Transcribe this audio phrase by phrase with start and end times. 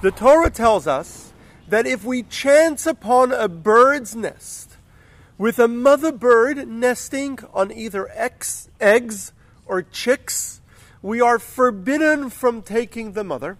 [0.00, 1.32] The Torah tells us
[1.66, 4.76] that if we chance upon a bird's nest
[5.36, 9.32] with a mother bird nesting on either eggs, eggs
[9.66, 10.60] or chicks,
[11.02, 13.58] we are forbidden from taking the mother.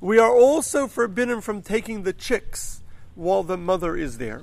[0.00, 2.80] We are also forbidden from taking the chicks
[3.14, 4.42] while the mother is there.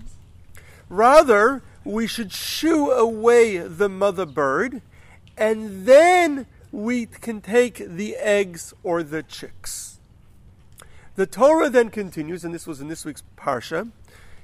[0.88, 4.82] Rather, we should shoo away the mother bird,
[5.38, 9.96] and then we can take the eggs or the chicks.
[11.18, 13.92] The Torah then continues, and this was in this week's Parsha,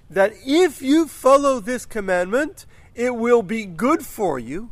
[0.09, 2.65] that if you follow this commandment,
[2.95, 4.71] it will be good for you,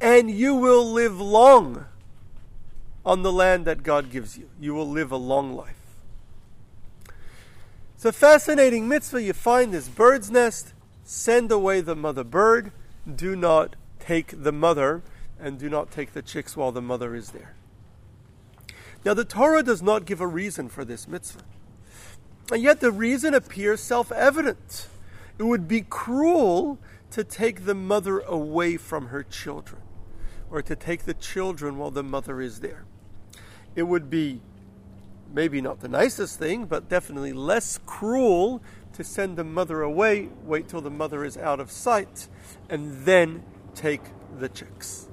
[0.00, 1.84] and you will live long
[3.04, 4.48] on the land that God gives you.
[4.58, 5.76] You will live a long life.
[7.94, 9.22] It's a fascinating mitzvah.
[9.22, 10.72] You find this bird's nest,
[11.04, 12.72] send away the mother bird,
[13.14, 15.02] do not take the mother,
[15.38, 17.56] and do not take the chicks while the mother is there.
[19.04, 21.42] Now, the Torah does not give a reason for this mitzvah.
[22.52, 24.88] And yet, the reason appears self evident.
[25.38, 26.78] It would be cruel
[27.10, 29.82] to take the mother away from her children,
[30.50, 32.84] or to take the children while the mother is there.
[33.74, 34.40] It would be
[35.32, 40.68] maybe not the nicest thing, but definitely less cruel to send the mother away, wait
[40.68, 42.28] till the mother is out of sight,
[42.68, 43.42] and then
[43.74, 44.02] take
[44.38, 45.08] the chicks.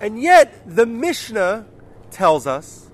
[0.00, 1.66] And yet, the Mishnah
[2.12, 2.90] tells us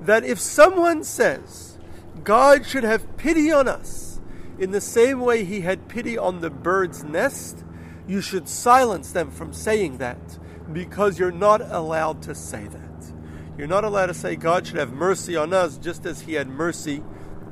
[0.00, 1.78] that if someone says,
[2.24, 4.20] God should have pity on us
[4.58, 7.64] in the same way he had pity on the bird's nest,
[8.06, 10.38] you should silence them from saying that
[10.72, 13.12] because you're not allowed to say that.
[13.56, 16.48] You're not allowed to say God should have mercy on us just as he had
[16.48, 17.02] mercy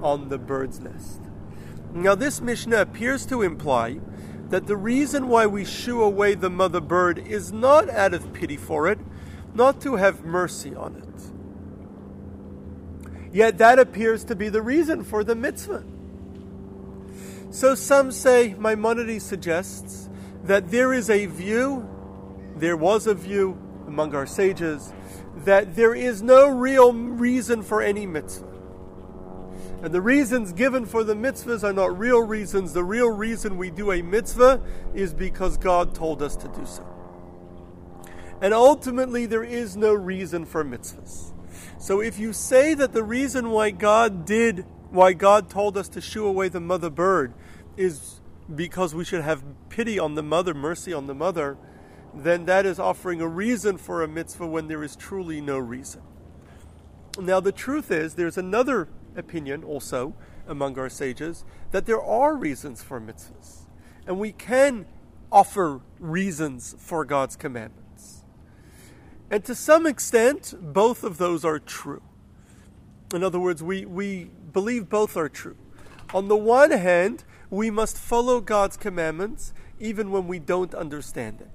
[0.02, 1.20] on the bird's nest.
[1.92, 4.00] Now, this Mishnah appears to imply
[4.48, 8.56] that the reason why we shoo away the mother bird is not out of pity
[8.56, 8.98] for it,
[9.55, 11.09] not to have mercy on it.
[13.33, 15.84] Yet that appears to be the reason for the mitzvah.
[17.50, 20.08] So some say, Maimonides suggests,
[20.45, 21.89] that there is a view,
[22.57, 24.92] there was a view among our sages,
[25.45, 28.46] that there is no real reason for any mitzvah.
[29.83, 32.74] And the reasons given for the mitzvahs are not real reasons.
[32.74, 34.61] The real reason we do a mitzvah
[34.95, 36.86] is because God told us to do so.
[38.42, 41.30] And ultimately, there is no reason for mitzvahs.
[41.78, 46.00] So if you say that the reason why God did, why God told us to
[46.00, 47.34] shoo away the mother bird
[47.76, 48.20] is
[48.54, 51.56] because we should have pity on the mother, mercy on the mother,
[52.14, 56.02] then that is offering a reason for a mitzvah when there is truly no reason.
[57.18, 60.14] Now, the truth is, there's another opinion also
[60.46, 63.66] among our sages that there are reasons for mitzvahs,
[64.06, 64.86] and we can
[65.30, 67.80] offer reasons for God's commandments.
[69.30, 72.02] And to some extent, both of those are true.
[73.14, 75.57] In other words, we, we believe both are true.
[76.13, 81.51] On the one hand, we must follow God's commandments even when we don't understand it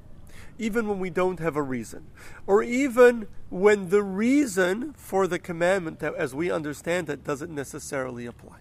[0.58, 2.06] even when we don't have a reason,
[2.48, 8.58] or even when the reason for the commandment, as we understand it, doesn't necessarily apply.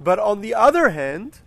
[0.00, 1.40] But on the other hand,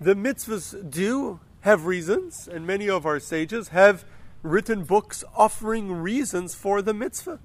[0.00, 4.04] the mitzvahs do have reasons, and many of our sages have
[4.42, 7.40] written books offering reasons for the mitzvah.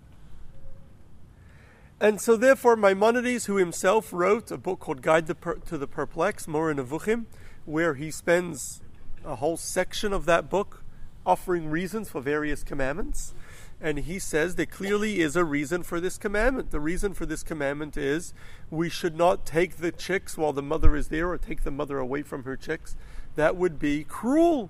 [1.99, 6.75] And so, therefore, Maimonides, who himself wrote a book called Guide to the Perplexed, Moreh
[6.75, 7.25] Nevuchim,
[7.65, 8.81] where he spends
[9.23, 10.83] a whole section of that book
[11.25, 13.33] offering reasons for various commandments.
[13.79, 16.71] And he says there clearly is a reason for this commandment.
[16.71, 18.33] The reason for this commandment is
[18.69, 21.99] we should not take the chicks while the mother is there or take the mother
[21.99, 22.95] away from her chicks.
[23.35, 24.69] That would be cruel.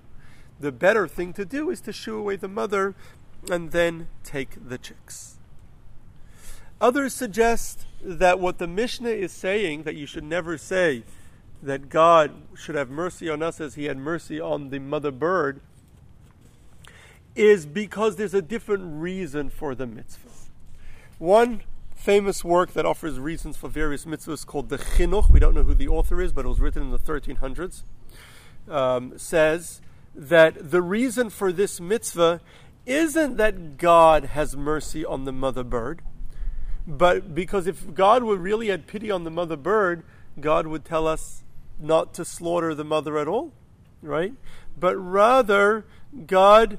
[0.63, 2.95] The better thing to do is to shoo away the mother
[3.51, 5.35] and then take the chicks.
[6.79, 11.03] Others suggest that what the Mishnah is saying, that you should never say,
[11.61, 15.59] that God should have mercy on us as He had mercy on the mother bird
[17.35, 20.29] is because there's a different reason for the mitzvah.
[21.19, 25.63] One famous work that offers reasons for various mitzvahs called the Chinuch, we don't know
[25.63, 27.83] who the author is, but it was written in the 1300s,
[28.69, 29.81] um, says
[30.15, 32.41] that the reason for this mitzvah
[32.85, 36.01] isn't that God has mercy on the mother bird,
[36.85, 40.03] but because if God would really had pity on the mother bird,
[40.39, 41.43] God would tell us
[41.79, 43.53] not to slaughter the mother at all,
[44.01, 44.33] right?
[44.77, 45.85] But rather,
[46.25, 46.77] God,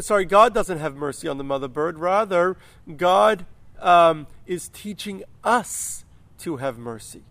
[0.00, 1.98] sorry, God doesn't have mercy on the mother bird.
[1.98, 2.56] Rather,
[2.96, 3.46] God
[3.80, 6.04] um, is teaching us
[6.38, 7.22] to have mercy,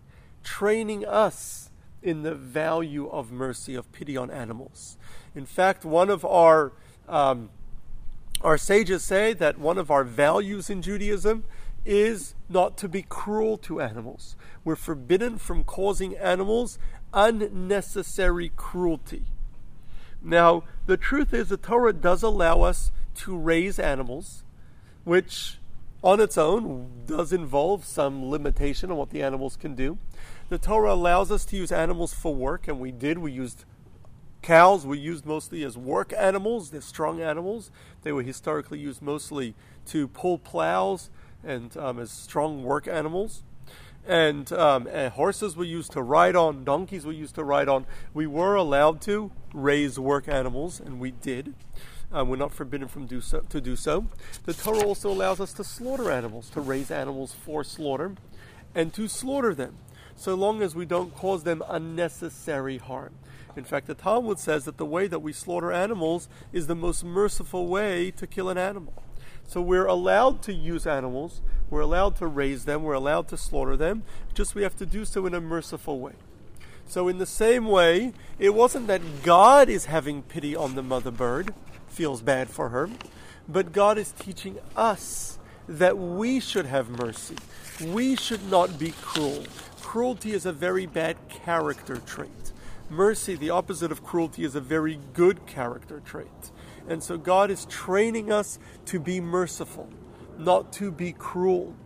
[0.42, 1.70] training us
[2.02, 4.96] in the value of mercy, of pity on animals.
[5.34, 6.72] In fact, one of our
[7.08, 7.50] um,
[8.42, 11.44] Our sages say that one of our values in Judaism
[11.84, 14.34] is not to be cruel to animals.
[14.64, 16.78] We're forbidden from causing animals
[17.12, 19.24] unnecessary cruelty.
[20.22, 24.42] Now, the truth is, the Torah does allow us to raise animals,
[25.04, 25.58] which
[26.02, 29.98] on its own does involve some limitation on what the animals can do.
[30.48, 33.18] The Torah allows us to use animals for work, and we did.
[33.18, 33.64] We used
[34.42, 36.70] cows, were used mostly as work animals.
[36.70, 37.70] They're strong animals.
[38.02, 39.54] They were historically used mostly
[39.86, 41.10] to pull plows
[41.44, 43.42] and um, as strong work animals.
[44.06, 47.86] And, um, and, horses were used to ride on, donkeys were used to ride on.
[48.14, 51.54] We were allowed to raise work animals, and we did.
[52.12, 54.06] Um, we're not forbidden from do so, to do so.
[54.44, 58.14] The Torah also allows us to slaughter animals, to raise animals for slaughter,
[58.74, 59.76] and to slaughter them,
[60.16, 63.12] so long as we don't cause them unnecessary harm.
[63.56, 67.04] In fact, the Talmud says that the way that we slaughter animals is the most
[67.04, 69.02] merciful way to kill an animal.
[69.46, 73.76] So we're allowed to use animals, we're allowed to raise them, we're allowed to slaughter
[73.76, 76.12] them, just we have to do so in a merciful way.
[76.86, 81.12] So, in the same way, it wasn't that God is having pity on the mother
[81.12, 81.54] bird,
[81.86, 82.90] feels bad for her,
[83.48, 85.38] but God is teaching us
[85.68, 87.36] that we should have mercy.
[87.84, 89.44] We should not be cruel.
[89.80, 92.49] Cruelty is a very bad character trait.
[92.90, 96.50] Mercy, the opposite of cruelty, is a very good character trait.
[96.88, 99.88] And so God is training us to be merciful,
[100.36, 101.76] not to be cruel.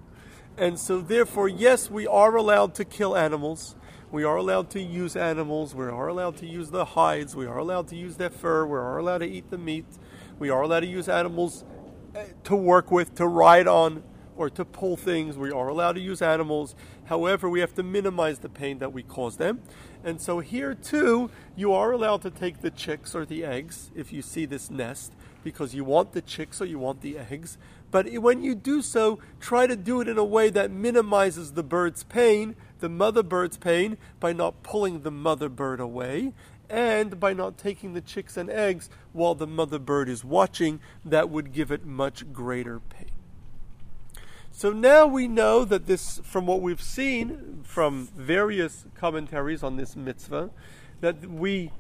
[0.57, 3.77] And so, therefore, yes, we are allowed to kill animals.
[4.11, 5.75] We are allowed to use animals.
[5.75, 7.37] We are allowed to use the hides.
[7.37, 8.65] We are allowed to use their fur.
[8.65, 9.87] We are allowed to eat the meat.
[10.39, 11.65] We are allowed to use animals
[12.15, 14.05] eh, to work with, to ride on,
[14.37, 15.37] or to pull things.
[15.37, 16.75] We are allowed to use animals.
[17.05, 19.61] However, we have to minimize the pain that we cause them.
[20.05, 24.13] And so here too, you are allowed to take the chicks or the eggs if
[24.13, 25.13] you see this nest
[25.43, 27.57] because you want the chicks or you want the eggs.
[27.91, 31.63] But when you do so, try to do it in a way that minimizes the
[31.63, 36.35] bird's pain, the mother bird's pain, by not pulling the mother bird away
[36.69, 40.81] and by not taking the chicks and eggs while the mother bird is watching.
[41.05, 43.24] That would give it much greater pain.
[44.57, 49.97] So now we know that this, from what we've seen from various commentaries on this
[49.97, 50.51] mitzvah,
[51.01, 51.73] that we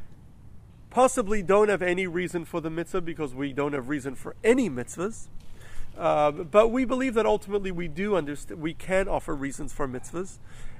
[0.91, 4.69] possibly don't have any reason for the mitzvah because we don't have reason for any
[4.69, 5.29] mitzvahs.
[5.97, 10.39] Uh, but we believe that ultimately we do understand, we can offer reasons for mitzvahs.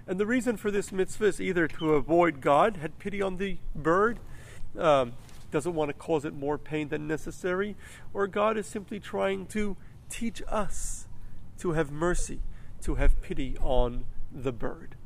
[0.09, 3.59] And the reason for this mitzvah is either to avoid God, had pity on the
[3.73, 4.19] bird,
[4.77, 5.13] um,
[5.53, 7.77] doesn't want to cause it more pain than necessary,
[8.13, 9.77] or God is simply trying to
[10.11, 11.07] teach us
[11.59, 12.41] to have mercy,
[12.83, 14.97] to have pity on the bird.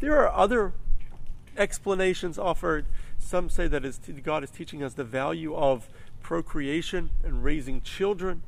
[0.00, 0.72] There are other
[1.56, 2.86] explanations offered.
[3.18, 5.88] Some say that God is teaching us the value of
[6.22, 8.42] procreation and raising children.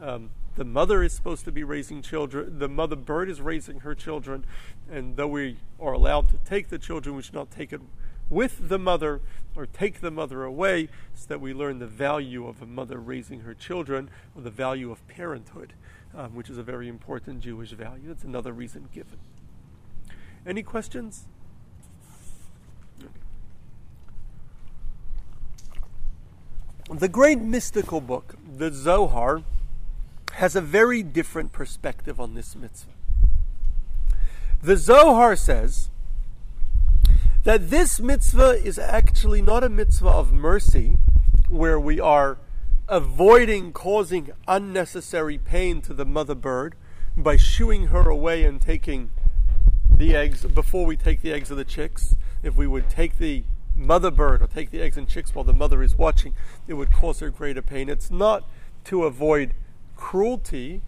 [0.00, 2.58] Um, the mother is supposed to be raising children.
[2.58, 4.44] The mother bird is raising her children.
[4.90, 7.80] And though we are allowed to take the children, we should not take it
[8.28, 9.20] with the mother
[9.54, 13.40] or take the mother away so that we learn the value of a mother raising
[13.40, 15.74] her children or the value of parenthood
[16.14, 18.08] um, which is a very important Jewish value.
[18.08, 19.18] That's another reason given.
[20.46, 21.26] Any questions?
[26.90, 29.42] The great mystical book, the Zohar,
[30.32, 32.90] has a very different perspective on this mitzvah.
[34.62, 35.90] The Zohar says
[37.44, 40.96] that this mitzvah is actually not a mitzvah of mercy,
[41.48, 42.38] where we are
[42.92, 46.74] avoiding causing unnecessary pain to the mother bird
[47.16, 49.10] by shooing her away and taking
[49.88, 52.14] the eggs before we take the eggs of the chicks.
[52.42, 53.44] If we would take the
[53.74, 56.34] mother bird or take the eggs and chicks while the mother is watching,
[56.68, 57.88] it would cause her greater pain.
[57.88, 58.44] It's not
[58.84, 59.54] to avoid
[59.96, 60.82] cruelty,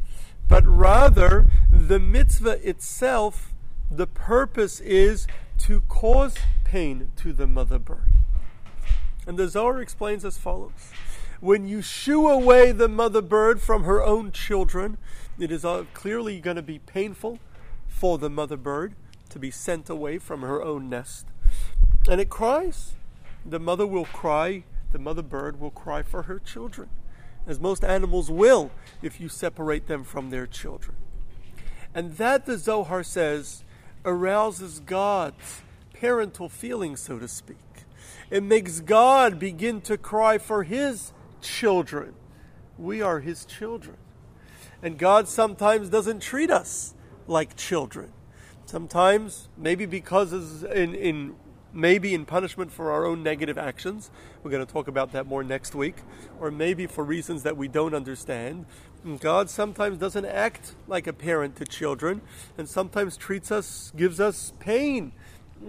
[0.47, 3.55] but rather the mitzvah itself,
[3.91, 5.27] the purpose is
[5.61, 8.09] to cause pain to the mother bird.
[9.27, 10.93] And the Zohar explains as follows
[11.45, 14.97] when you shoo away the mother bird from her own children,
[15.39, 17.39] it is uh, clearly going to be painful
[17.87, 18.95] for the mother bird
[19.29, 21.27] to be sent away from her own nest.
[22.09, 22.95] And it cries.
[23.45, 26.89] The mother will cry, the mother bird will cry for her children,
[27.47, 28.71] as most animals will
[29.03, 30.97] if you separate them from their children.
[31.95, 33.65] And that, the Zohar says,
[34.03, 35.61] arouses God's
[35.93, 37.59] parental feelings, so to speak.
[38.31, 41.13] It makes God begin to cry for his
[41.45, 42.15] children.
[42.79, 43.97] We are His children.
[44.83, 46.95] And God sometimes doesn't treat us
[47.27, 48.13] like children.
[48.67, 50.33] Sometimes, maybe because
[50.65, 51.37] in, in
[51.75, 54.11] maybe in punishment for our own negative actions.
[54.43, 55.97] We're going to talk about that more next week.
[56.41, 58.67] Or maybe for reasons that we don't understand.
[59.21, 62.23] God sometimes doesn't act like a parent to children
[62.57, 65.13] and sometimes treats us, gives us pain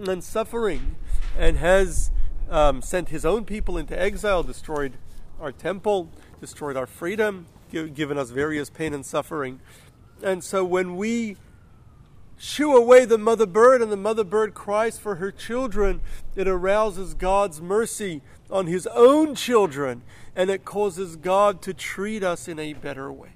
[0.06, 0.96] and suffering,
[1.38, 2.10] and has
[2.48, 4.96] um, sent his own people into exile, destroyed
[5.40, 9.60] our temple, destroyed our freedom, given us various pain and suffering.
[10.22, 11.36] And so when we
[12.38, 16.00] shoo away the mother bird and the mother bird cries for her children,
[16.34, 20.02] it arouses God's mercy on his own children
[20.34, 23.30] and it causes God to treat us in a better way.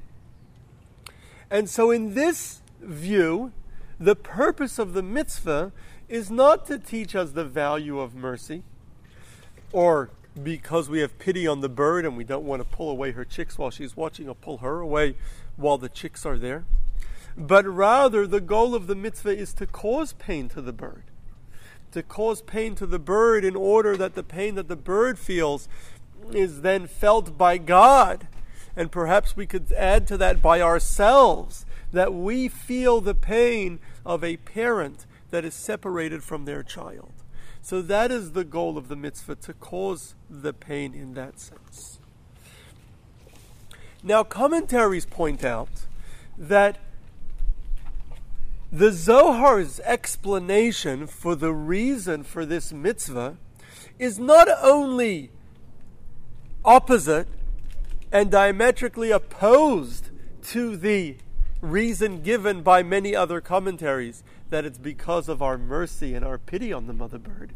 [1.50, 3.52] And so, in this view,
[3.98, 5.72] the purpose of the mitzvah
[6.08, 8.62] is not to teach us the value of mercy
[9.72, 10.10] or
[10.42, 13.24] because we have pity on the bird and we don't want to pull away her
[13.24, 15.16] chicks while she's watching or pull her away
[15.56, 16.64] while the chicks are there.
[17.36, 21.04] But rather, the goal of the mitzvah is to cause pain to the bird.
[21.92, 25.68] To cause pain to the bird in order that the pain that the bird feels
[26.32, 28.28] is then felt by God.
[28.76, 34.22] And perhaps we could add to that by ourselves, that we feel the pain of
[34.22, 37.12] a parent that is separated from their child.
[37.62, 41.98] So that is the goal of the mitzvah, to cause the pain in that sense.
[44.02, 45.68] Now, commentaries point out
[46.38, 46.78] that
[48.72, 53.36] the Zohar's explanation for the reason for this mitzvah
[53.98, 55.30] is not only
[56.64, 57.28] opposite
[58.12, 60.10] and diametrically opposed
[60.42, 61.16] to the
[61.60, 66.72] reason given by many other commentaries that it's because of our mercy and our pity
[66.72, 67.52] on the mother bird.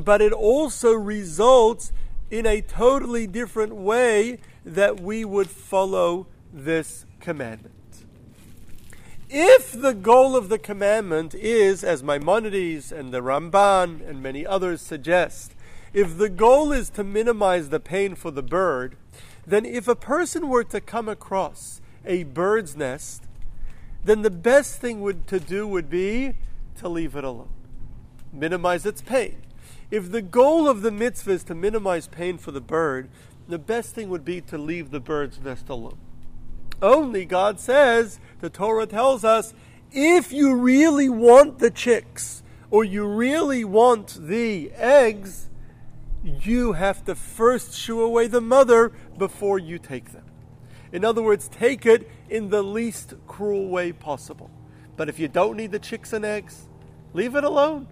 [0.00, 1.92] But it also results
[2.30, 7.74] in a totally different way that we would follow this commandment.
[9.28, 14.80] If the goal of the commandment is, as Maimonides and the Ramban and many others
[14.82, 15.54] suggest,
[15.92, 18.96] if the goal is to minimize the pain for the bird,
[19.46, 23.24] then if a person were to come across a bird's nest
[24.04, 26.34] then the best thing would, to do would be
[26.76, 27.52] to leave it alone,
[28.32, 29.42] minimize its pain.
[29.90, 33.08] If the goal of the mitzvah is to minimize pain for the bird,
[33.46, 35.98] the best thing would be to leave the bird's nest alone.
[36.80, 39.54] Only God says, the Torah tells us,
[39.92, 45.50] if you really want the chicks or you really want the eggs,
[46.24, 50.24] you have to first shoo away the mother before you take them.
[50.92, 54.50] In other words, take it in the least cruel way possible.
[54.96, 56.68] But if you don't need the chicks and eggs,
[57.14, 57.88] leave it alone.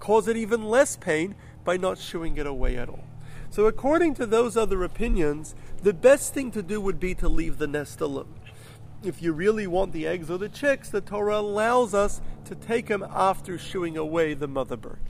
[0.00, 3.04] Cause it even less pain by not shooing it away at all.
[3.50, 7.58] So, according to those other opinions, the best thing to do would be to leave
[7.58, 8.34] the nest alone.
[9.02, 12.86] If you really want the eggs or the chicks, the Torah allows us to take
[12.86, 15.09] them after shooing away the mother bird.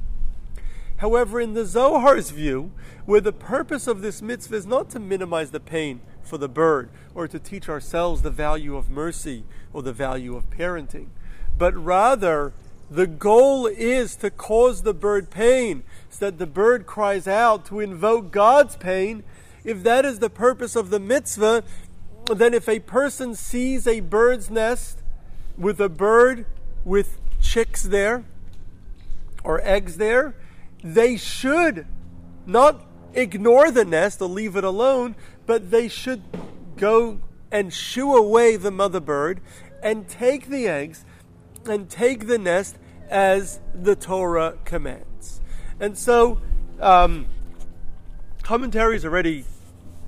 [1.01, 2.73] However, in the Zohar's view,
[3.07, 6.91] where the purpose of this mitzvah is not to minimize the pain for the bird
[7.15, 11.07] or to teach ourselves the value of mercy or the value of parenting,
[11.57, 12.53] but rather
[12.91, 17.81] the goal is to cause the bird pain so that the bird cries out to
[17.81, 19.23] invoke God's pain.
[19.65, 21.65] If that is the purpose of the mitzvah,
[22.27, 24.99] then if a person sees a bird's nest
[25.57, 26.45] with a bird
[26.85, 28.25] with chicks there
[29.43, 30.35] or eggs there,
[30.83, 31.87] they should
[32.47, 32.85] not
[33.15, 36.23] ignore the nest or leave it alone, but they should
[36.77, 37.21] go
[37.51, 39.41] and shoo away the mother bird
[39.83, 41.05] and take the eggs
[41.67, 42.77] and take the nest
[43.09, 45.41] as the Torah commands.
[45.79, 46.41] And so,
[46.81, 47.27] um,
[48.43, 49.45] commentaries already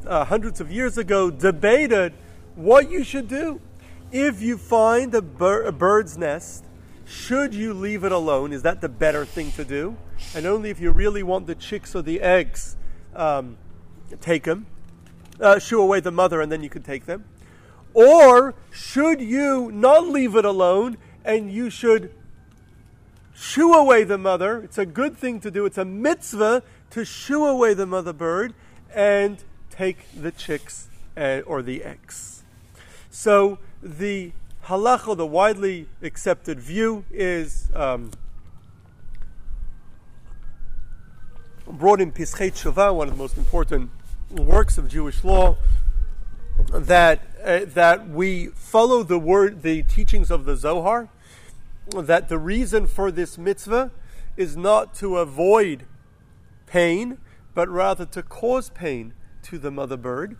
[0.06, 2.12] uh, hundreds of years ago debated
[2.54, 3.60] what you should do
[4.10, 6.64] if you find a, bir- a bird's nest.
[7.12, 8.54] Should you leave it alone?
[8.54, 9.98] Is that the better thing to do?
[10.34, 12.74] And only if you really want the chicks or the eggs
[13.14, 13.58] um,
[14.22, 14.66] take them,
[15.38, 17.24] uh, shoo away the mother, and then you can take them?
[17.92, 22.14] Or should you not leave it alone and you should
[23.34, 24.62] shoo away the mother?
[24.62, 25.66] It's a good thing to do.
[25.66, 28.54] It's a mitzvah to shoo away the mother bird
[28.92, 32.42] and take the chicks uh, or the eggs.
[33.10, 34.32] So the
[34.66, 38.10] halacha, the widely accepted view, is um,
[41.66, 43.90] brought in Pischei Tshuva, one of the most important
[44.30, 45.56] works of Jewish law,
[46.70, 51.08] that uh, that we follow the word, the teachings of the Zohar.
[51.90, 53.90] That the reason for this mitzvah
[54.36, 55.84] is not to avoid
[56.66, 57.18] pain,
[57.54, 60.36] but rather to cause pain to the mother bird.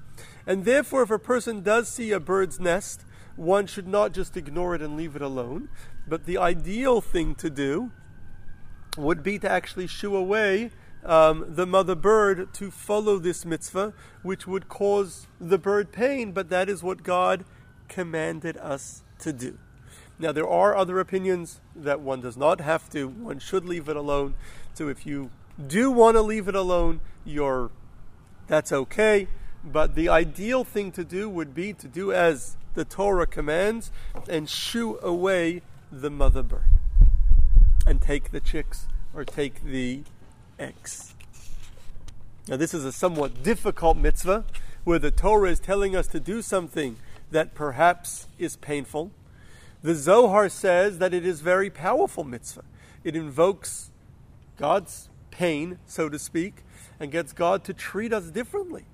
[0.47, 3.05] And therefore, if a person does see a bird's nest,
[3.37, 5.69] one should not just ignore it and leave it alone,
[6.07, 7.91] but the ideal thing to do
[8.97, 10.71] would be to actually shoo away
[11.05, 16.49] um, the mother bird to follow this mitzvah, which would cause the bird pain, but
[16.51, 17.45] that is what God
[17.89, 19.59] commanded us to do.
[20.19, 23.97] Now, there are other opinions that one does not have to, one should leave it
[23.97, 24.35] alone.
[24.75, 25.31] So, if you
[25.67, 27.71] do want to leave it alone, you're,
[28.47, 29.27] that's okay.
[29.65, 33.91] But the ideal thing to do would be to do as the Torah commands
[34.29, 36.65] and shoo away the mother bird
[37.87, 40.03] and take the chicks or take the
[40.59, 41.15] eggs.
[42.49, 44.45] Now, this is a somewhat difficult mitzvah
[44.85, 46.97] where the Torah is telling us to do something
[47.31, 49.11] that perhaps is painful.
[49.83, 52.65] The Zohar says that it is very powerful mitzvah.
[53.05, 53.91] It invokes
[54.57, 56.63] God's pain, so to speak,
[57.01, 58.85] and gets God to treat us differently.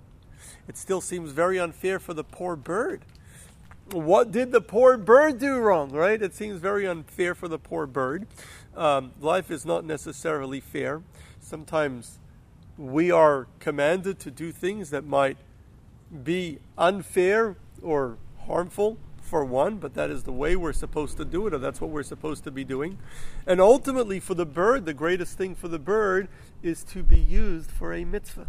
[0.67, 3.05] It still seems very unfair for the poor bird.
[3.93, 6.21] What did the poor bird do wrong, right?
[6.21, 8.27] It seems very unfair for the poor bird.
[8.77, 11.03] Um, life is not necessarily fair.
[11.41, 12.19] Sometimes
[12.77, 15.39] we are commanded to do things that might
[16.23, 21.47] be unfair or harmful for one, but that is the way we're supposed to do
[21.47, 22.99] it, or that's what we're supposed to be doing.
[23.47, 26.29] And ultimately, for the bird, the greatest thing for the bird
[26.63, 28.49] is to be used for a mitzvah.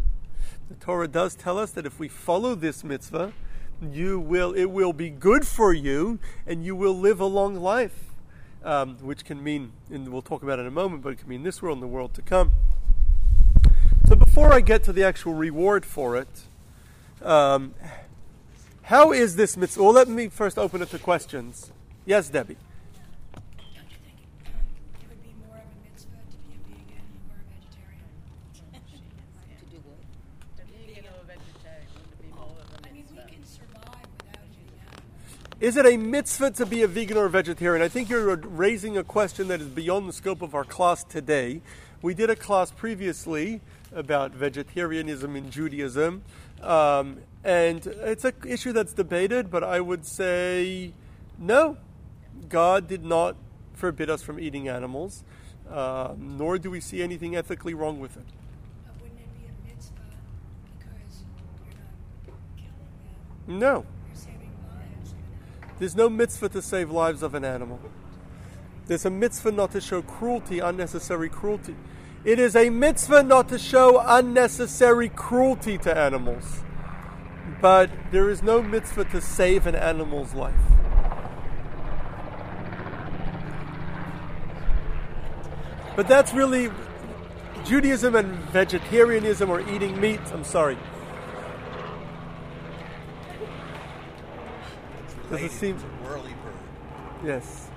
[0.68, 3.32] The Torah does tell us that if we follow this mitzvah,
[3.80, 8.12] you will it will be good for you, and you will live a long life,
[8.64, 11.28] um, which can mean, and we'll talk about it in a moment, but it can
[11.28, 12.52] mean this world and the world to come.
[14.06, 16.28] So before I get to the actual reward for it,
[17.22, 17.74] um,
[18.82, 19.82] how is this mitzvah?
[19.82, 21.70] Well, let me first open it to questions.
[22.04, 22.56] Yes, Debbie.
[35.60, 37.84] Is it a mitzvah to be a vegan or a vegetarian?
[37.84, 41.60] I think you're raising a question that is beyond the scope of our class today.
[42.00, 43.60] We did a class previously
[43.92, 46.22] about vegetarianism in Judaism,
[46.62, 50.94] um, and it's an issue that's debated, but I would say
[51.38, 51.76] no.
[52.48, 53.36] God did not
[53.74, 55.24] forbid us from eating animals,
[55.70, 58.24] uh, nor do we see anything ethically wrong with it.
[58.98, 59.92] wouldn't it be a mitzvah
[60.78, 63.58] because you're not killing them?
[63.58, 63.84] No.
[65.80, 67.80] There's no mitzvah to save lives of an animal.
[68.86, 71.74] There's a mitzvah not to show cruelty, unnecessary cruelty.
[72.22, 76.64] It is a mitzvah not to show unnecessary cruelty to animals.
[77.62, 80.54] But there is no mitzvah to save an animal's life.
[85.96, 86.70] But that's really
[87.64, 90.20] Judaism and vegetarianism or eating meat.
[90.30, 90.76] I'm sorry.
[95.30, 97.24] Doesn't seem whirly bird.
[97.24, 97.68] Yes.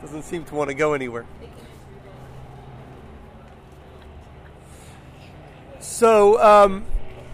[0.00, 1.24] Doesn't seem to want to go anywhere.
[5.78, 6.84] So, um,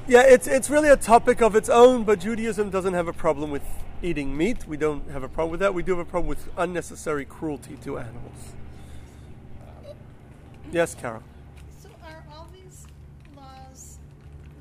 [0.06, 2.04] yeah, it's it's really a topic of its own.
[2.04, 3.62] But Judaism doesn't have a problem with
[4.02, 4.68] eating meat.
[4.68, 5.72] We don't have a problem with that.
[5.72, 8.54] We do have a problem with unnecessary cruelty to animals.
[10.70, 11.22] Yes, Carol.
[11.80, 12.86] So, are all these
[13.36, 13.98] laws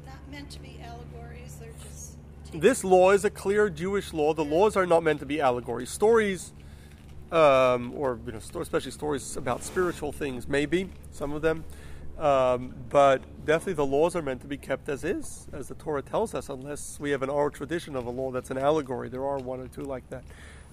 [0.05, 1.57] not meant to be allegories?
[1.59, 2.15] They're just
[2.61, 4.33] this law is a clear Jewish law.
[4.33, 5.89] The laws are not meant to be allegories.
[5.89, 6.53] Stories,
[7.31, 11.63] um, or you know, especially stories about spiritual things, maybe some of them,
[12.17, 16.01] um, but definitely the laws are meant to be kept as is, as the Torah
[16.01, 19.09] tells us, unless we have an oral tradition of a law that's an allegory.
[19.09, 20.23] There are one or two like that.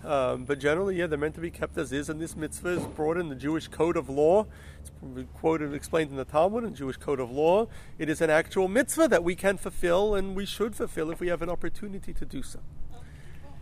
[0.04, 2.86] Um, but generally, yeah, they're meant to be kept as is, and this mitzvah is
[2.86, 4.46] brought in the Jewish code of law.
[4.80, 4.90] It's
[5.34, 7.68] quoted and explained in the Talmud and Jewish code of law.
[7.98, 11.28] It is an actual mitzvah that we can fulfill and we should fulfill if we
[11.28, 12.58] have an opportunity to do so.
[12.90, 13.02] well,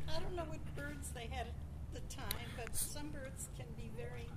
[0.09, 1.55] I don't know what birds they had at
[1.93, 4.29] the time, but some birds can be very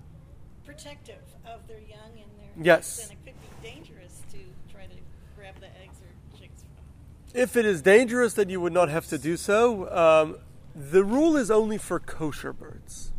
[0.65, 2.99] protective of their young and their yes.
[2.99, 4.39] eggs, and it could be dangerous to
[4.69, 4.95] try to
[5.37, 7.39] grab the eggs or chicks from.
[7.41, 9.89] If it is dangerous, then you would not have to do so.
[9.89, 10.37] Um,
[10.75, 13.11] the rule is only for kosher birds.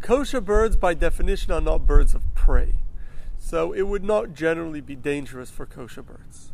[0.00, 2.74] Kosher birds, by definition, are not birds of prey.
[3.38, 6.52] So it would not generally be dangerous for kosher birds.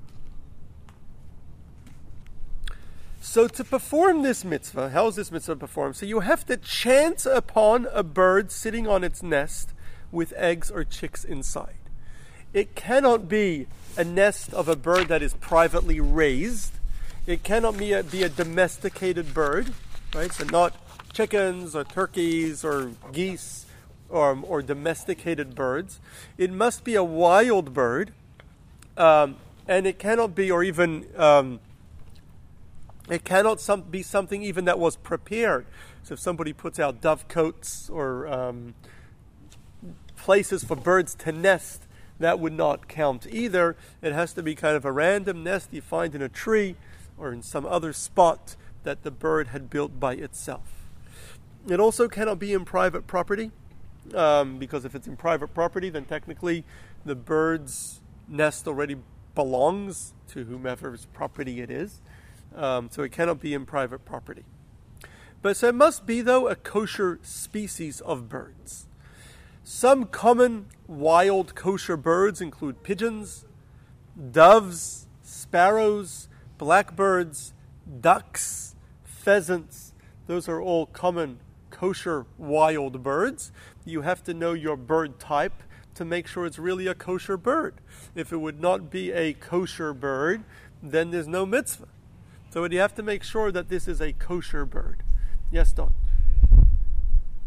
[3.20, 5.96] So to perform this mitzvah, how is this mitzvah performed?
[5.96, 9.74] So you have to chance upon a bird sitting on its nest
[10.10, 11.76] with eggs or chicks inside.
[12.52, 16.72] It cannot be a nest of a bird that is privately raised.
[17.26, 19.74] It cannot be a, be a domesticated bird
[20.14, 20.32] right?
[20.32, 20.74] So not
[21.12, 23.66] chickens or turkeys or geese
[24.08, 26.00] or, or domesticated birds.
[26.36, 28.12] It must be a wild bird,
[28.96, 29.36] um,
[29.68, 31.60] and it cannot be, or even um,
[33.08, 35.66] it cannot some, be something even that was prepared.
[36.02, 38.74] So if somebody puts out dovecotes or um,
[40.16, 41.82] places for birds to nest,
[42.18, 43.76] that would not count either.
[44.02, 46.76] It has to be kind of a random nest you find in a tree
[47.16, 50.88] or in some other spot that the bird had built by itself.
[51.68, 53.50] It also cannot be in private property
[54.14, 56.64] um, because if it's in private property, then technically
[57.04, 58.96] the bird's nest already
[59.34, 62.00] belongs to whomever's property it is.
[62.54, 64.44] Um, so it cannot be in private property.
[65.42, 68.86] But so it must be, though, a kosher species of birds.
[69.62, 73.46] Some common wild kosher birds include pigeons,
[74.32, 77.54] doves, sparrows, blackbirds,
[78.00, 78.69] ducks,
[79.20, 79.92] pheasants.
[80.26, 83.52] Those are all common kosher wild birds.
[83.84, 85.62] You have to know your bird type
[85.94, 87.74] to make sure it's really a kosher bird.
[88.14, 90.44] If it would not be a kosher bird,
[90.82, 91.88] then there's no mitzvah.
[92.50, 95.02] So you have to make sure that this is a kosher bird.
[95.50, 95.94] Yes, Don.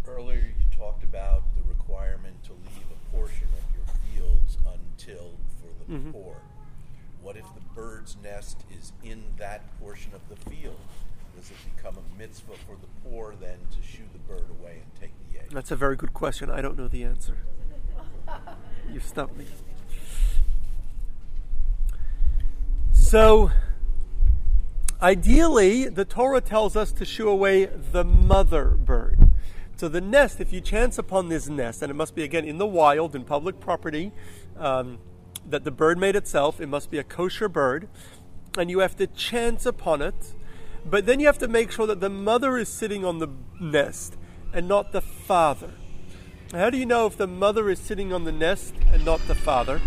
[0.07, 5.67] Earlier, you talked about the requirement to leave a portion of your fields untilled for
[5.91, 6.12] the Mhm.
[6.12, 6.38] poor.
[7.21, 10.79] What if the bird's nest is in that portion of the field?
[11.36, 15.02] Does it become a mitzvah for the poor then to shoo the bird away and
[15.02, 15.50] take the egg?
[15.52, 16.50] That's a very good question.
[16.50, 17.38] I don't know the answer.
[18.91, 19.46] You stumped me.
[22.91, 23.52] So,
[25.02, 29.30] ideally, the Torah tells us to shoo away the mother bird.
[29.76, 32.58] So, the nest, if you chance upon this nest, and it must be again in
[32.58, 34.12] the wild, in public property,
[34.58, 35.00] um,
[35.48, 37.88] that the bird made itself, it must be a kosher bird,
[38.58, 40.34] and you have to chance upon it,
[40.86, 44.15] but then you have to make sure that the mother is sitting on the nest
[44.54, 45.72] and not the father.
[46.52, 49.36] How do you know if the mother is sitting on the nest and not the
[49.36, 49.82] father?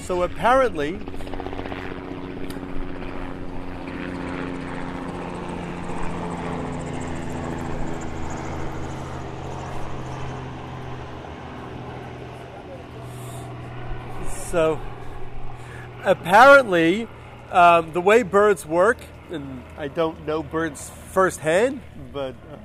[0.00, 1.00] So apparently,
[14.50, 14.78] so
[16.04, 17.08] apparently,
[17.50, 18.98] um, the way birds work,
[19.30, 21.80] and I don't know birds firsthand,
[22.12, 22.56] but uh,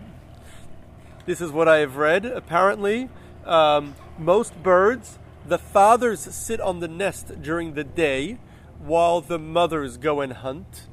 [1.26, 2.26] this is what I have read.
[2.26, 3.10] Apparently,
[3.45, 8.38] um, most birds, the fathers sit on the nest during the day
[8.80, 10.88] while the mothers go and hunt,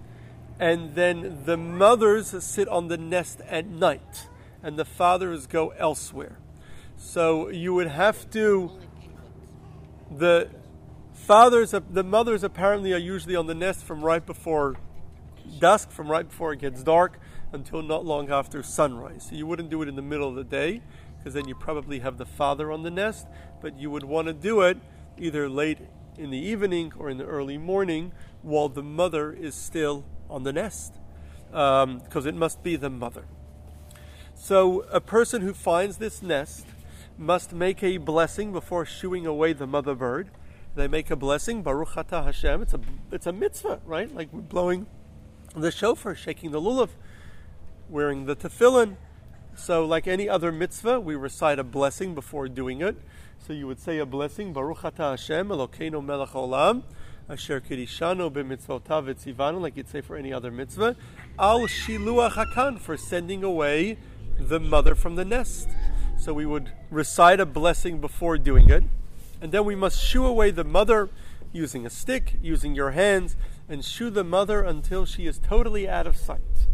[0.58, 4.28] and then the mothers sit on the nest at night,
[4.62, 6.38] and the fathers go elsewhere.
[6.96, 8.72] So you would have to
[10.10, 10.48] the
[11.12, 14.76] fathers the mothers apparently are usually on the nest from right before
[15.58, 17.18] dusk from right before it gets dark
[17.52, 20.44] until not long after sunrise so you wouldn't do it in the middle of the
[20.44, 20.80] day
[21.18, 23.26] because then you probably have the father on the nest
[23.60, 24.78] but you would want to do it
[25.18, 25.78] either late
[26.18, 30.52] in the evening or in the early morning while the mother is still on the
[30.52, 30.94] nest
[31.50, 33.24] because um, it must be the mother
[34.34, 36.66] so a person who finds this nest
[37.18, 40.30] must make a blessing before shooing away the mother bird.
[40.74, 42.62] They make a blessing, Baruch Atah Hashem.
[42.62, 42.80] It's a
[43.10, 44.14] it's a mitzvah, right?
[44.14, 44.86] Like blowing
[45.56, 46.90] the shofar, shaking the lulav,
[47.88, 48.96] wearing the tefillin.
[49.56, 52.96] So, like any other mitzvah, we recite a blessing before doing it.
[53.38, 56.82] So you would say a blessing, Baruch Atah Hashem, Elokeinu melech olam,
[57.28, 60.96] asher kirishanu b'mitzvotav etzivanu, like you'd say for any other mitzvah,
[61.38, 63.98] al shiluach hakan, for sending away
[64.38, 65.68] the mother from the nest.
[66.18, 68.84] So we would recite a blessing before doing it.
[69.40, 71.08] And then we must shoo away the mother
[71.52, 73.36] using a stick, using your hands,
[73.68, 76.66] and shoo the mother until she is totally out of sight.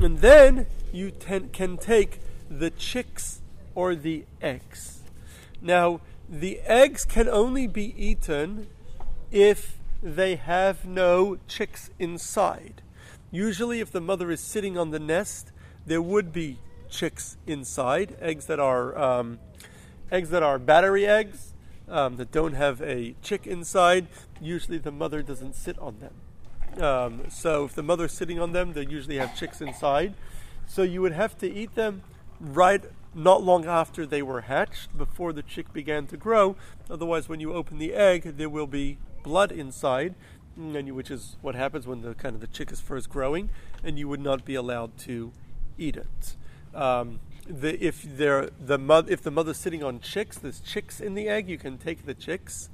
[0.00, 3.40] And then you ten- can take the chicks
[3.74, 5.00] or the eggs.
[5.60, 8.68] Now, the eggs can only be eaten
[9.30, 12.82] if they have no chicks inside.
[13.30, 15.52] Usually, if the mother is sitting on the nest,
[15.86, 16.58] there would be
[16.90, 19.38] chicks inside, eggs that are um,
[20.10, 21.51] eggs that are battery eggs
[21.92, 24.08] um, that don't have a chick inside.
[24.40, 26.82] Usually, the mother doesn't sit on them.
[26.82, 30.14] Um, so, if the mother's sitting on them, they usually have chicks inside.
[30.66, 32.02] So, you would have to eat them
[32.40, 32.82] right
[33.14, 36.56] not long after they were hatched, before the chick began to grow.
[36.90, 40.14] Otherwise, when you open the egg, there will be blood inside,
[40.56, 43.50] and you, which is what happens when the kind of the chick is first growing,
[43.84, 45.30] and you would not be allowed to
[45.76, 46.36] eat it.
[46.74, 51.14] Um, the, if they're, the mo- if the mother's sitting on chicks, there's chicks in
[51.14, 51.48] the egg.
[51.48, 52.70] You can take the chicks,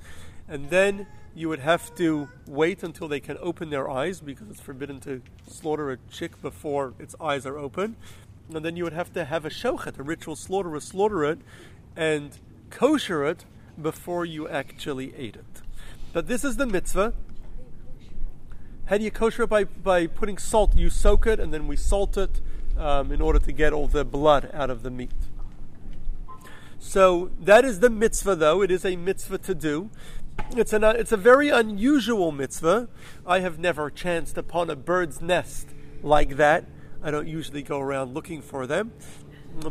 [0.47, 4.61] and then you would have to wait until they can open their eyes because it's
[4.61, 7.97] forbidden to slaughter a chick before its eyes are open.
[8.53, 11.39] And then you would have to have a shochet, a ritual slaughterer, slaughter it
[11.97, 12.37] and
[12.71, 13.45] kosher it
[13.81, 15.63] before you actually ate it.
[16.13, 17.13] But this is the mitzvah.
[18.87, 19.49] How do you kosher it?
[19.49, 20.75] By, by putting salt.
[20.77, 22.41] You soak it and then we salt it
[22.79, 25.11] um, in order to get all the blood out of the meat.
[26.79, 28.63] So that is the mitzvah, though.
[28.63, 29.91] It is a mitzvah to do.
[30.57, 32.89] It's, an, it's a very unusual mitzvah.
[33.27, 35.69] I have never chanced upon a bird's nest
[36.03, 36.65] like that.
[37.03, 38.93] I don't usually go around looking for them,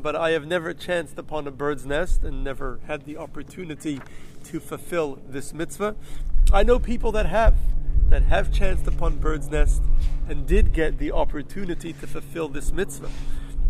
[0.02, 4.00] but I have never chanced upon a bird's nest and never had the opportunity
[4.46, 5.96] to fulfill this mitzvah.
[6.54, 7.58] I know people that have,
[8.10, 9.84] that have chanced upon bird's nest
[10.30, 13.10] and did get the opportunity to fulfill this mitzvah.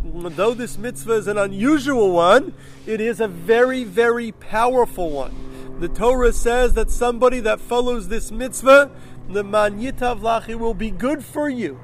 [0.03, 2.53] Though this mitzvah is an unusual one,
[2.85, 5.79] it is a very, very powerful one.
[5.79, 8.91] The Torah says that somebody that follows this mitzvah,
[9.27, 11.79] the man yitav lach, it will be good for you.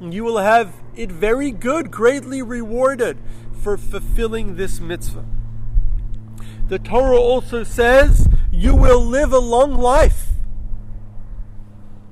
[0.00, 3.18] You will have it very good, greatly rewarded
[3.60, 5.24] for fulfilling this mitzvah.
[6.68, 10.28] The Torah also says you will live a long life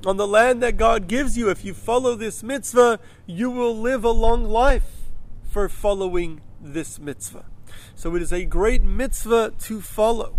[0.07, 1.51] on the land that God gives you.
[1.51, 5.11] If you follow this mitzvah, you will live a long life
[5.51, 7.47] for following this mitzvah.
[7.95, 10.39] So it is a great mitzvah to follow.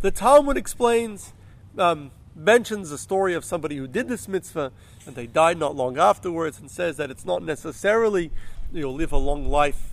[0.00, 1.32] The Talmud explains,
[1.78, 4.72] um, mentions a story of somebody who did this mitzvah
[5.06, 8.30] and they died not long afterwards and says that it's not necessarily
[8.72, 9.90] you'll live a long life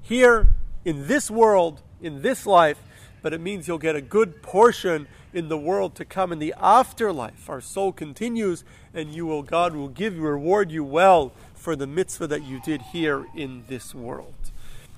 [0.00, 0.50] here
[0.84, 2.78] in this world, in this life,
[3.22, 6.54] but it means you'll get a good portion in the world to come in the
[6.58, 7.48] afterlife.
[7.50, 11.86] Our soul continues and you will God will give you reward you well for the
[11.86, 14.34] mitzvah that you did here in this world.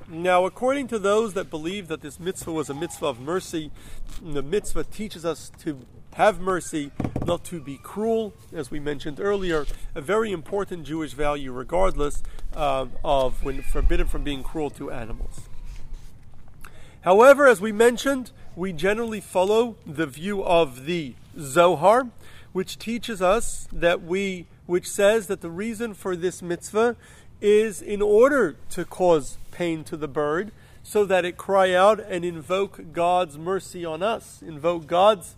[0.08, 3.70] Now, according to those that believe that this mitzvah was a mitzvah of mercy,
[4.20, 6.90] the mitzvah teaches us to have mercy,
[7.24, 12.22] not to be cruel, as we mentioned earlier, a very important Jewish value, regardless
[12.56, 15.49] uh, of when forbidden from being cruel to animals.
[17.02, 22.08] However, as we mentioned, we generally follow the view of the Zohar,
[22.52, 26.94] which teaches us that we which says that the reason for this mitzvah
[27.40, 32.24] is in order to cause pain to the bird so that it cry out and
[32.24, 35.34] invoke God's mercy on us, invoke God's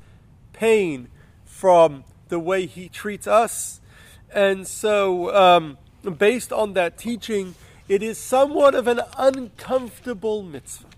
[0.52, 1.08] pain
[1.46, 3.80] from the way He treats us.
[4.34, 5.78] And so, um,
[6.18, 7.54] based on that teaching,
[7.88, 10.91] it is somewhat of an uncomfortable mitzvah.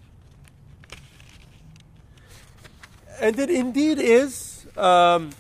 [3.21, 4.67] And it indeed is.
[4.77, 5.31] Um,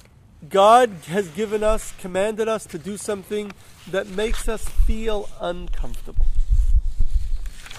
[0.48, 3.52] God has given us, commanded us to do something
[3.90, 6.26] that makes us feel uncomfortable.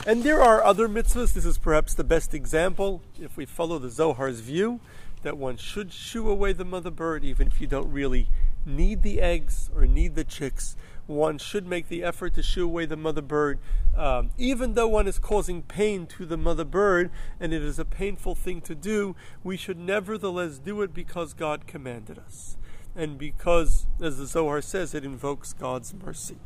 [0.05, 1.33] And there are other mitzvahs.
[1.33, 4.79] This is perhaps the best example, if we follow the Zohar's view,
[5.23, 8.27] that one should shoo away the mother bird, even if you don't really
[8.65, 10.75] need the eggs or need the chicks.
[11.07, 13.59] One should make the effort to shoo away the mother bird,
[13.95, 17.85] um, even though one is causing pain to the mother bird, and it is a
[17.85, 19.15] painful thing to do.
[19.43, 22.57] We should nevertheless do it because God commanded us,
[22.95, 26.37] and because, as the Zohar says, it invokes God's mercy.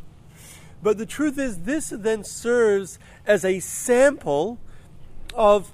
[0.83, 4.59] But the truth is, this then serves as a sample
[5.33, 5.71] of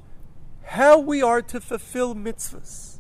[0.63, 2.94] how we are to fulfill mitzvahs.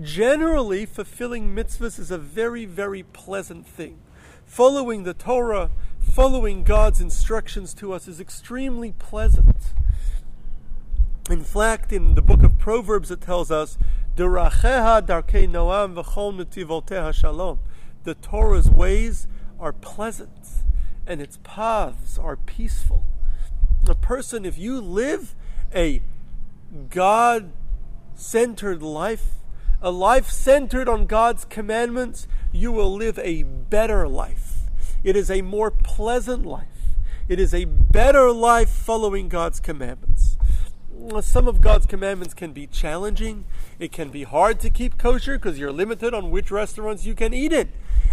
[0.00, 3.98] Generally, fulfilling mitzvahs is a very, very pleasant thing.
[4.46, 9.74] Following the Torah, following God's instructions to us is extremely pleasant.
[11.28, 13.76] In fact, in the book of Proverbs, it tells us,
[14.16, 17.58] "Deracheha darkei noam v'chol shalom."
[18.04, 19.28] The Torah's ways
[19.60, 20.64] are pleasant,
[21.06, 23.04] and its paths are peaceful.
[23.86, 25.34] A person, if you live
[25.74, 26.00] a
[26.88, 29.41] God-centered life,
[29.82, 34.60] a life centered on God's commandments, you will live a better life.
[35.02, 36.66] It is a more pleasant life.
[37.28, 40.36] It is a better life following God's commandments.
[41.20, 43.44] Some of God's commandments can be challenging.
[43.80, 47.34] It can be hard to keep kosher because you're limited on which restaurants you can
[47.34, 47.70] eat it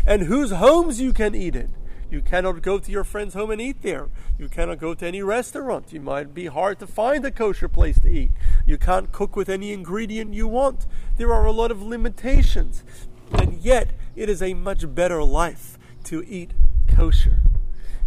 [0.07, 1.75] and whose homes you can eat in.
[2.09, 4.09] You cannot go to your friend's home and eat there.
[4.39, 5.93] You cannot go to any restaurant.
[5.93, 8.31] You might be hard to find a kosher place to eat.
[8.65, 10.87] You can't cook with any ingredient you want.
[11.17, 12.83] There are a lot of limitations.
[13.31, 16.51] And yet, it is a much better life to eat
[16.87, 17.43] kosher.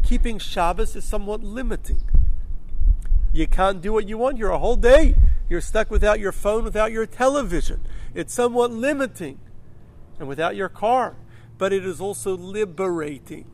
[0.03, 2.03] Keeping Shabbos is somewhat limiting.
[3.33, 4.37] You can't do what you want.
[4.37, 5.15] You're a whole day.
[5.49, 7.87] You're stuck without your phone, without your television.
[8.15, 9.39] It's somewhat limiting.
[10.19, 11.17] And without your car.
[11.57, 13.47] But it is also liberating.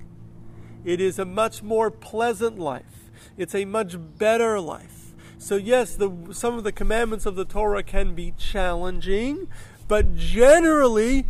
[0.85, 3.11] It is a much more pleasant life.
[3.37, 5.15] It's a much better life.
[5.39, 9.49] So, yes, the, some of the commandments of the Torah can be challenging,
[9.87, 11.27] but generally,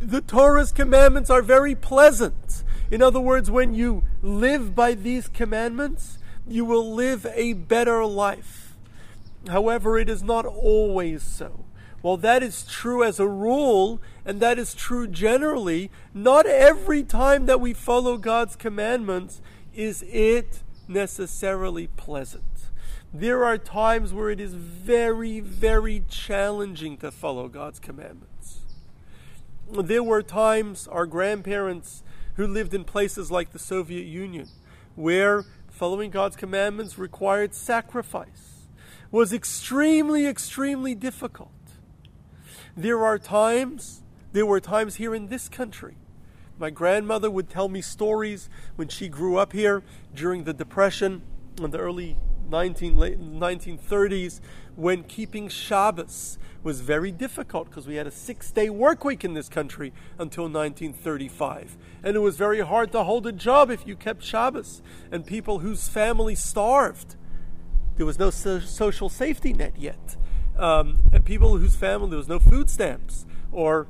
[0.00, 2.64] the Torah's commandments are very pleasant.
[2.90, 6.18] In other words, when you live by these commandments,
[6.48, 8.76] you will live a better life.
[9.48, 11.64] However, it is not always so.
[12.02, 17.46] While that is true as a rule, and that is true generally, not every time
[17.46, 19.40] that we follow God's commandments
[19.74, 22.44] is it necessarily pleasant.
[23.12, 28.60] There are times where it is very, very challenging to follow God's commandments.
[29.70, 32.02] There were times our grandparents
[32.34, 34.48] who lived in places like the Soviet Union
[34.94, 35.44] where
[35.80, 38.66] following God's commandments required sacrifice,
[39.10, 41.50] was extremely, extremely difficult.
[42.76, 44.02] There are times,
[44.32, 45.96] there were times here in this country.
[46.58, 49.82] My grandmother would tell me stories when she grew up here
[50.14, 51.22] during the Depression
[51.58, 52.16] in the early
[52.50, 54.40] 19, late 1930s
[54.76, 59.34] when keeping Shabbos was very difficult because we had a six day work week in
[59.34, 61.76] this country until 1935.
[62.02, 64.82] And it was very hard to hold a job if you kept Shabbos.
[65.10, 67.16] And people whose family starved,
[67.96, 70.16] there was no so- social safety net yet.
[70.60, 73.86] Um, and people whose family, there was no food stamps or,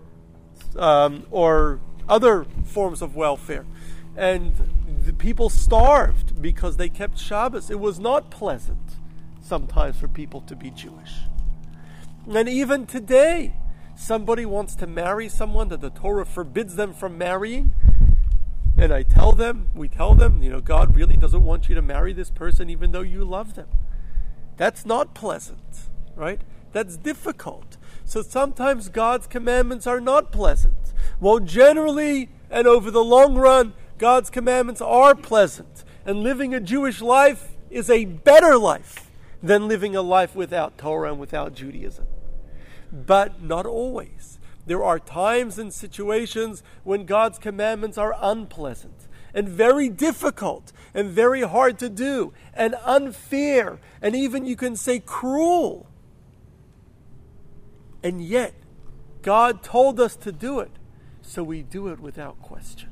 [0.77, 3.67] um, or other forms of welfare.
[4.17, 4.55] And
[5.05, 7.71] the people starved because they kept Shabbos.
[7.71, 8.79] It was not pleasant
[9.41, 11.23] sometimes for people to be Jewish.
[12.29, 13.57] And even today,
[13.97, 17.75] somebody wants to marry someone that the Torah forbids them from marrying.
[18.79, 21.83] And I tell them, we tell them, you know, God really doesn't want you to
[21.83, 23.69] marry this person even though you love them.
[24.57, 26.41] That's not pleasant, right?
[26.73, 27.77] That's difficult.
[28.05, 30.93] So sometimes God's commandments are not pleasant.
[31.21, 35.85] Well, generally and over the long run, God's commandments are pleasant.
[36.05, 39.11] And living a Jewish life is a better life
[39.43, 42.07] than living a life without Torah and without Judaism.
[42.93, 44.39] But not always.
[44.67, 51.43] There are times and situations when God's commandments are unpleasant and very difficult and very
[51.43, 55.90] hard to do and unfair and even you can say cruel.
[58.03, 58.55] And yet,
[59.23, 60.71] God told us to do it,
[61.21, 62.91] so we do it without question.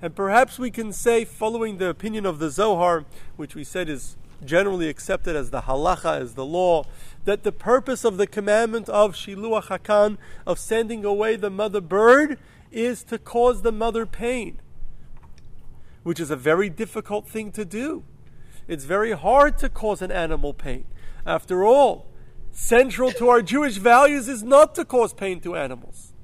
[0.00, 3.04] And perhaps we can say, following the opinion of the Zohar,
[3.36, 6.84] which we said is generally accepted as the halacha, as the law,
[7.24, 12.38] that the purpose of the commandment of Shiluach Hakan, of sending away the mother bird,
[12.70, 14.60] is to cause the mother pain,
[16.02, 18.04] which is a very difficult thing to do.
[18.68, 20.84] It's very hard to cause an animal pain.
[21.24, 22.06] After all,
[22.56, 26.14] central to our Jewish values is not to cause pain to animals.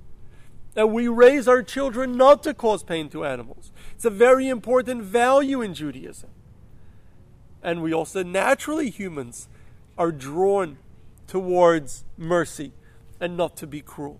[0.75, 3.71] And we raise our children not to cause pain to animals.
[3.95, 6.31] It's a very important value in Judaism.
[7.62, 9.49] And we also, naturally, humans
[9.99, 10.79] are drawn
[11.27, 12.73] towards mercy
[13.21, 14.18] and not to be cruel.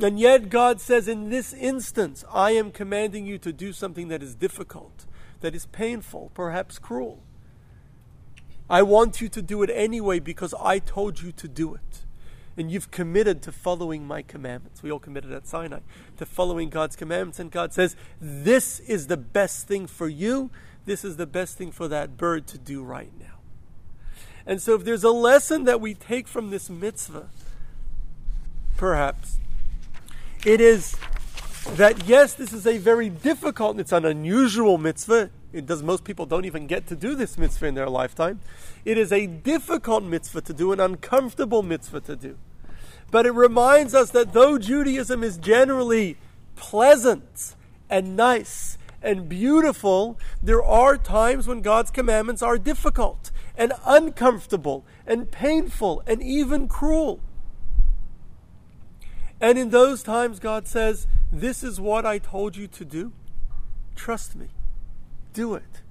[0.00, 4.22] And yet, God says, in this instance, I am commanding you to do something that
[4.22, 5.04] is difficult,
[5.40, 7.23] that is painful, perhaps cruel.
[8.68, 12.04] I want you to do it anyway because I told you to do it
[12.56, 14.82] and you've committed to following my commandments.
[14.82, 15.80] We all committed at Sinai
[16.18, 20.50] to following God's commandments, and God says, This is the best thing for you.
[20.86, 23.26] This is the best thing for that bird to do right now.
[24.46, 27.28] And so, if there's a lesson that we take from this mitzvah,
[28.76, 29.38] perhaps,
[30.44, 30.96] it is
[31.76, 35.30] that yes, this is a very difficult, and it's an unusual mitzvah.
[35.54, 38.40] It does most people don't even get to do this mitzvah in their lifetime.
[38.84, 42.36] It is a difficult mitzvah to do, an uncomfortable mitzvah to do.
[43.12, 46.16] But it reminds us that though Judaism is generally
[46.56, 47.54] pleasant
[47.88, 55.30] and nice and beautiful, there are times when God's commandments are difficult and uncomfortable and
[55.30, 57.20] painful and even cruel.
[59.40, 63.12] And in those times, God says, This is what I told you to do.
[63.94, 64.48] Trust me.
[65.34, 65.82] Do it.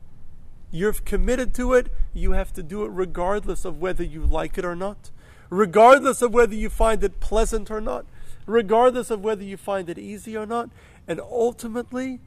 [0.71, 1.89] You're committed to it.
[2.13, 5.11] You have to do it regardless of whether you like it or not,
[5.51, 8.05] regardless of whether you find it pleasant or not,
[8.47, 10.69] regardless of whether you find it easy or not.
[11.07, 12.21] And ultimately,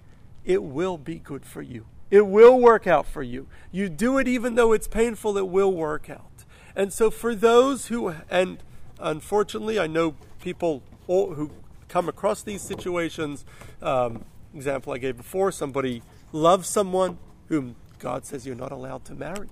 [0.44, 1.86] it will be good for you.
[2.10, 3.48] It will work out for you.
[3.72, 6.44] You do it even though it's painful, it will work out.
[6.76, 8.62] And so, for those who, and
[9.00, 11.50] unfortunately, I know people who
[11.88, 13.44] come across these situations.
[13.80, 14.26] Um,
[14.56, 19.48] example I gave before somebody loves someone whom God says you're not allowed to marry,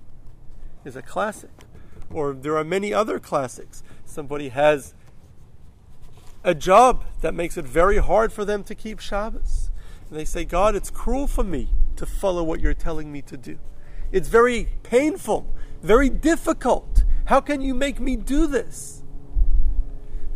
[0.84, 1.50] is a classic.
[2.10, 3.82] Or there are many other classics.
[4.04, 4.94] Somebody has
[6.42, 9.70] a job that makes it very hard for them to keep Shabbos.
[10.08, 13.36] And they say, God, it's cruel for me to follow what you're telling me to
[13.36, 13.58] do.
[14.12, 17.04] It's very painful, very difficult.
[17.26, 19.02] How can you make me do this?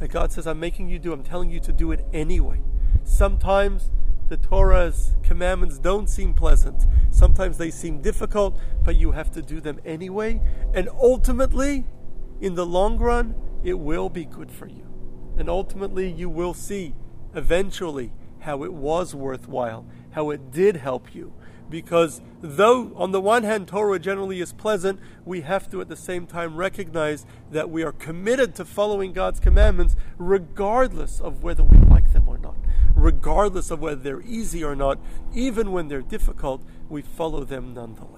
[0.01, 2.61] And God says, I'm making you do, I'm telling you to do it anyway.
[3.05, 3.91] Sometimes
[4.29, 6.87] the Torah's commandments don't seem pleasant.
[7.11, 10.41] Sometimes they seem difficult, but you have to do them anyway.
[10.75, 11.87] And ultimately,
[12.41, 14.87] in the long run, it will be good for you.
[15.37, 16.95] And ultimately, you will see
[17.35, 21.33] eventually how it was worthwhile, how it did help you.
[21.71, 25.97] Because though, on the one hand, Torah generally is pleasant, we have to at the
[25.97, 31.79] same time recognize that we are committed to following God's commandments regardless of whether we
[31.79, 32.57] like them or not.
[32.95, 34.99] Regardless of whether they're easy or not,
[35.35, 38.18] even when they're difficult, we follow them nonetheless.